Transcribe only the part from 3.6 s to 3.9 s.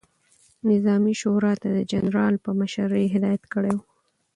ؤ،